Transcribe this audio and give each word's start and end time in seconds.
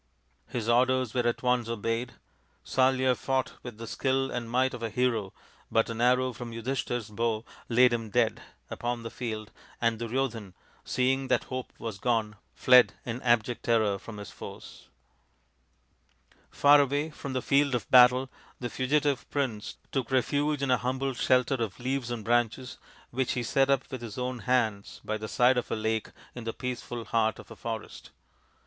His 0.47 0.67
orders 0.67 1.13
were 1.13 1.27
at 1.27 1.43
once 1.43 1.69
obeyed. 1.69 2.13
Salya 2.63 3.13
fought 3.15 3.53
with 3.61 3.77
the 3.77 3.85
skill 3.85 4.31
and 4.31 4.49
might 4.49 4.73
of 4.73 4.81
a 4.81 4.89
hero, 4.89 5.31
but 5.69 5.91
an 5.91 6.01
arrow 6.01 6.33
from 6.33 6.51
Yudhishthir's 6.51 7.11
bow 7.11 7.45
laid 7.69 7.93
him 7.93 8.09
dead 8.09 8.41
upon 8.71 9.03
the 9.03 9.11
field, 9.11 9.51
and 9.79 9.99
Duryodhan, 9.99 10.55
seeing 10.83 11.27
that 11.27 11.43
hope 11.43 11.71
was 11.77 11.99
gone, 11.99 12.35
fled 12.55 12.93
in 13.05 13.21
abject 13.21 13.61
terror 13.61 13.99
from 13.99 14.17
his 14.17 14.31
foes. 14.31 14.89
Far 16.49 16.81
away 16.81 17.11
from 17.11 17.33
the 17.33 17.41
field 17.43 17.75
of 17.75 17.87
battle 17.91 18.27
the 18.59 18.71
fugitive 18.71 19.29
prince 19.29 19.77
took 19.91 20.09
refuge 20.09 20.63
in 20.63 20.71
a 20.71 20.77
humble 20.77 21.13
shelter 21.13 21.61
of 21.61 21.79
leaves 21.79 22.09
and 22.09 22.25
branches 22.25 22.79
which 23.11 23.33
he 23.33 23.43
set 23.43 23.69
up 23.69 23.83
with 23.91 24.01
his 24.01 24.17
own 24.17 24.39
hands 24.39 24.99
by 25.05 25.17
the 25.19 25.27
side 25.27 25.59
of 25.59 25.69
a 25.69 25.75
lake 25.75 26.09
in 26.33 26.43
the 26.45 26.53
peaceful 26.53 27.05
heart 27.05 27.37
of 27.37 27.51
a 27.51 27.55
forest. 27.55 28.09